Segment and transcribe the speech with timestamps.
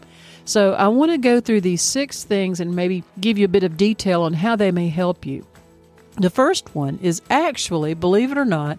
[0.45, 3.63] So I want to go through these six things and maybe give you a bit
[3.63, 5.47] of detail on how they may help you.
[6.17, 8.79] The first one is actually, believe it or not,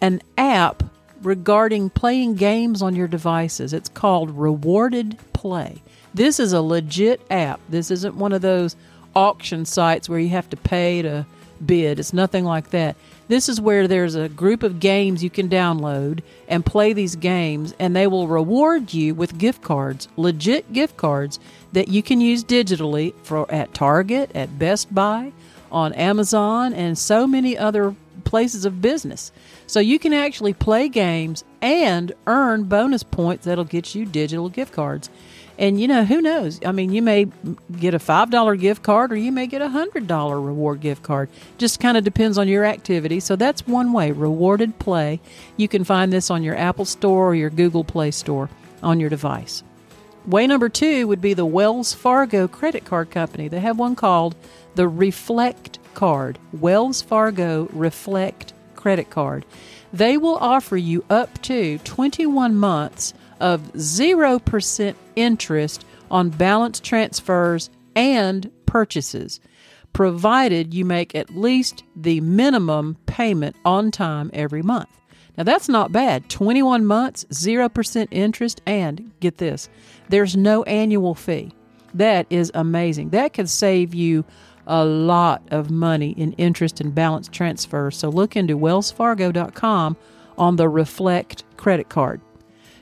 [0.00, 0.82] an app
[1.22, 3.72] regarding playing games on your devices.
[3.72, 5.80] It's called Rewarded Play.
[6.12, 7.60] This is a legit app.
[7.66, 8.76] This isn't one of those
[9.16, 11.24] auction sites where you have to pay to
[11.64, 11.98] bid.
[11.98, 12.94] It's nothing like that.
[13.28, 17.74] This is where there's a group of games you can download and play these games,
[17.78, 21.40] and they will reward you with gift cards, legit gift cards
[21.72, 25.32] that you can use digitally for at Target, at Best Buy,
[25.72, 27.94] on Amazon, and so many other
[28.30, 29.32] places of business.
[29.66, 34.72] So you can actually play games and earn bonus points that'll get you digital gift
[34.72, 35.10] cards.
[35.58, 36.60] And you know, who knows?
[36.64, 37.26] I mean, you may
[37.76, 41.28] get a $5 gift card or you may get a $100 reward gift card.
[41.58, 43.18] Just kind of depends on your activity.
[43.18, 45.20] So that's one way, rewarded play.
[45.56, 48.48] You can find this on your Apple Store or your Google Play Store
[48.80, 49.64] on your device.
[50.24, 53.48] Way number two would be the Wells Fargo credit card company.
[53.48, 54.36] They have one called
[54.76, 59.44] the Reflect card, Wells Fargo Reflect credit card.
[59.92, 68.50] They will offer you up to 21 months of 0% interest on balance transfers and
[68.66, 69.40] purchases,
[69.92, 74.88] provided you make at least the minimum payment on time every month.
[75.36, 76.28] Now, that's not bad.
[76.28, 79.68] 21 months, 0% interest, and get this
[80.08, 81.52] there's no annual fee.
[81.94, 83.10] That is amazing.
[83.10, 84.24] That could save you
[84.70, 87.96] a lot of money in interest and balance transfers.
[87.96, 89.96] So look into wellsfargo.com
[90.38, 92.20] on the Reflect credit card.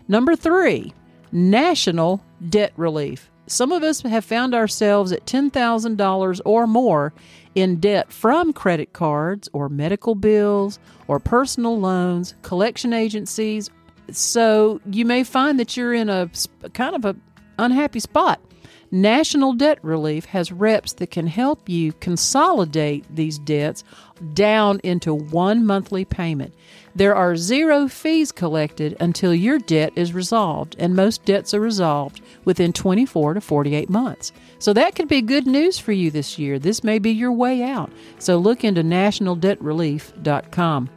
[0.07, 0.93] Number three,
[1.33, 3.31] national debt relief.
[3.47, 7.15] Some of us have found ourselves at $10,000 or more
[7.55, 10.79] in debt from credit cards or medical bills
[11.09, 13.71] or personal loans, collection agencies.
[14.13, 16.31] So you may find that you're in a
[16.75, 17.17] kind of a
[17.59, 18.41] unhappy spot.
[18.91, 23.85] National Debt Relief has reps that can help you consolidate these debts
[24.33, 26.55] down into one monthly payment.
[26.95, 32.23] There are zero fees collected until your debt is resolved, and most debts are resolved
[32.45, 34.33] within 24 to 48 months.
[34.59, 36.59] So that could be good news for you this year.
[36.59, 37.93] This may be your way out.
[38.19, 40.91] So look into nationaldebtrelief.com.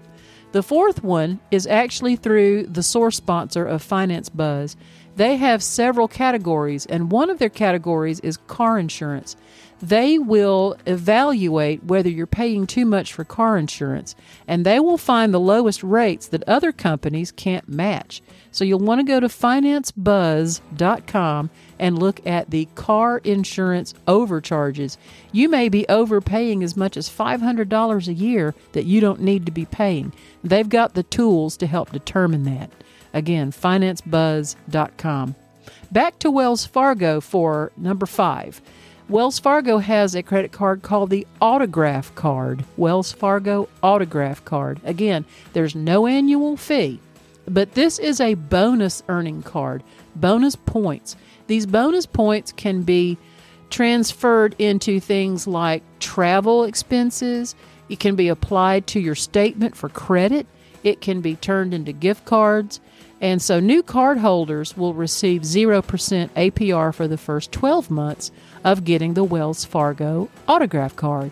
[0.53, 4.75] The fourth one is actually through the source sponsor of Finance Buzz.
[5.16, 9.36] They have several categories, and one of their categories is car insurance.
[9.81, 14.14] They will evaluate whether you're paying too much for car insurance,
[14.47, 18.22] and they will find the lowest rates that other companies can't match.
[18.52, 25.00] So you'll want to go to financebuzz.com and look at the car insurance overcharges.
[25.32, 29.52] You may be overpaying as much as $500 a year that you don't need to
[29.52, 30.14] be paying.
[30.44, 32.70] They've got the tools to help determine that.
[33.14, 35.35] Again, financebuzz.com.
[35.91, 38.61] Back to Wells Fargo for number five.
[39.11, 42.63] Wells Fargo has a credit card called the Autograph Card.
[42.78, 44.79] Wells Fargo Autograph Card.
[44.85, 46.97] Again, there's no annual fee,
[47.46, 49.84] but this is a bonus earning card,
[50.16, 51.17] bonus points.
[51.47, 53.17] These bonus points can be
[53.69, 57.53] transferred into things like travel expenses,
[57.90, 60.47] it can be applied to your statement for credit
[60.84, 62.79] it can be turned into gift cards.
[63.22, 65.84] And so new cardholders will receive 0%
[66.32, 68.32] APR for the first 12 months
[68.64, 71.32] of getting the Wells Fargo autograph card.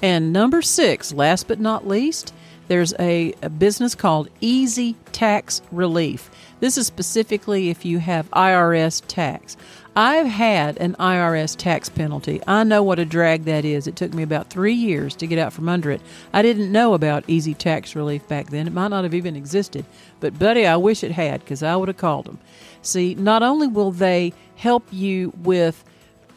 [0.00, 2.32] And number six, last but not least,
[2.72, 6.30] there's a, a, business called Easy Tax Relief.
[6.60, 9.58] This is specifically if you have IRS tax.
[9.94, 12.40] I've had an IRS tax penalty.
[12.46, 13.86] I know what a drag that is.
[13.86, 16.00] It took me about three years to get out from under it.
[16.32, 18.66] I didn't know about Easy Tax Relief back then.
[18.66, 19.84] It might not have even existed.
[20.20, 22.38] But, buddy, I wish it had because I would have called them.
[22.80, 25.84] See, not only will they help you with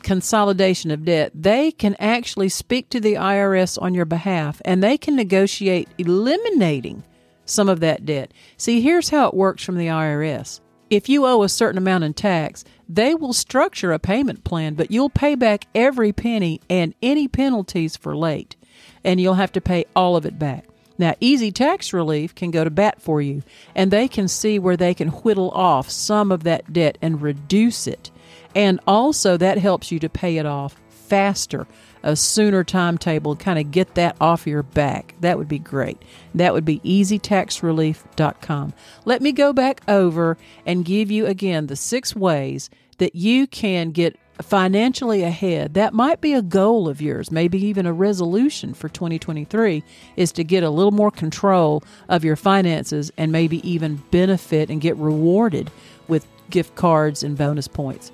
[0.05, 4.97] consolidation of debt, they can actually speak to the IRS on your behalf and they
[4.97, 7.03] can negotiate eliminating
[7.43, 8.31] some of that debt.
[8.55, 10.61] See, here's how it works from the IRS.
[10.91, 14.91] If you owe a certain amount in tax, they will structure a payment plan, but
[14.91, 18.55] you'll pay back every penny and any penalties for late,
[19.03, 20.65] and you'll have to pay all of it back.
[20.99, 23.41] Now, Easy Tax Relief can go to bat for you,
[23.73, 27.87] and they can see where they can whittle off some of that debt and reduce
[27.87, 28.11] it.
[28.55, 31.67] And also, that helps you to pay it off faster,
[32.03, 35.13] a sooner timetable, kind of get that off your back.
[35.19, 36.01] That would be great.
[36.33, 38.73] That would be easytaxrelief.com.
[39.05, 43.91] Let me go back over and give you again the six ways that you can
[43.91, 45.73] get financially ahead.
[45.75, 49.83] That might be a goal of yours, maybe even a resolution for 2023
[50.17, 54.81] is to get a little more control of your finances and maybe even benefit and
[54.81, 55.71] get rewarded
[56.07, 58.11] with gift cards and bonus points.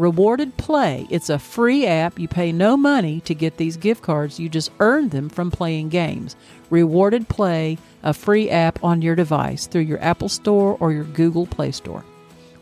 [0.00, 1.06] Rewarded Play.
[1.10, 2.18] It's a free app.
[2.18, 4.40] You pay no money to get these gift cards.
[4.40, 6.36] You just earn them from playing games.
[6.70, 11.46] Rewarded Play, a free app on your device through your Apple Store or your Google
[11.46, 12.02] Play Store.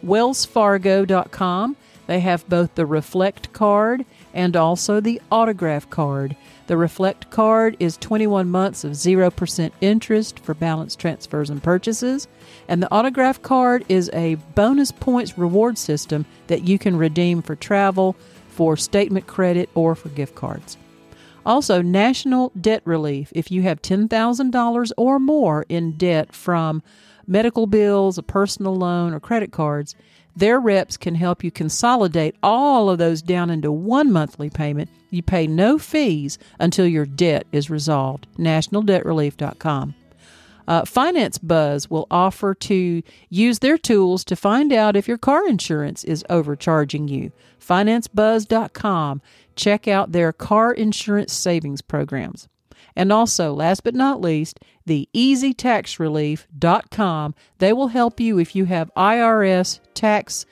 [0.05, 1.77] WellsFargo.com.
[2.09, 6.37] They have both the Reflect card and also the Autograph card.
[6.67, 12.27] The Reflect card is 21 months of 0% interest for balance transfers and purchases.
[12.67, 17.55] And the Autograph card is a bonus points reward system that you can redeem for
[17.55, 18.17] travel,
[18.49, 20.79] for statement credit, or for gift cards.
[21.45, 23.31] Also, National Debt Relief.
[23.35, 26.83] If you have $10,000 or more in debt from
[27.27, 29.95] medical bills, a personal loan, or credit cards,
[30.39, 34.89] their reps can help you consolidate all of those down into one monthly payment.
[35.11, 38.27] You pay no fees until your debt is resolved.
[38.39, 39.95] NationalDebtRelief.com.
[40.69, 45.49] Uh, Finance Buzz will offer to use their tools to find out if your car
[45.49, 47.33] insurance is overcharging you.
[47.59, 49.23] FinanceBuzz.com.
[49.57, 52.49] Check out their car insurance savings programs.
[52.99, 57.35] And also, last but not least, the easytaxrelief.com.
[57.59, 60.45] They will help you if you have IRS tax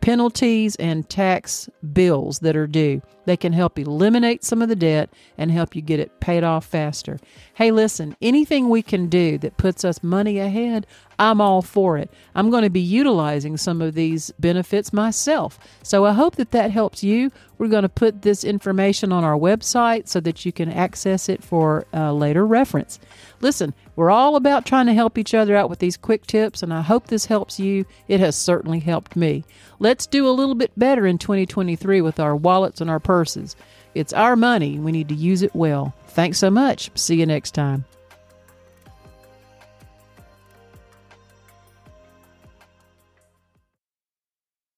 [0.00, 3.02] penalties and tax bills that are due.
[3.24, 6.66] They can help eliminate some of the debt and help you get it paid off
[6.66, 7.20] faster.
[7.54, 10.88] Hey, listen, anything we can do that puts us money ahead,
[11.22, 12.10] I'm all for it.
[12.34, 15.56] I'm going to be utilizing some of these benefits myself.
[15.84, 17.30] So I hope that that helps you.
[17.58, 21.44] We're going to put this information on our website so that you can access it
[21.44, 22.98] for uh, later reference.
[23.40, 26.74] Listen, we're all about trying to help each other out with these quick tips, and
[26.74, 27.86] I hope this helps you.
[28.08, 29.44] It has certainly helped me.
[29.78, 33.54] Let's do a little bit better in 2023 with our wallets and our purses.
[33.94, 34.80] It's our money.
[34.80, 35.94] We need to use it well.
[36.08, 36.90] Thanks so much.
[36.96, 37.84] See you next time.